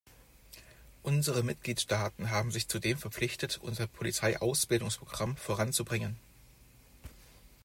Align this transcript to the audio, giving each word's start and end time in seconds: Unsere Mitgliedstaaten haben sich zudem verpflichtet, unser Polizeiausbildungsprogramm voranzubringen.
Unsere 1.03 1.43
Mitgliedstaaten 1.43 2.31
haben 2.31 2.49
sich 2.49 2.67
zudem 2.67 2.97
verpflichtet, 2.97 3.59
unser 3.61 3.85
Polizeiausbildungsprogramm 3.85 5.37
voranzubringen. 5.37 6.17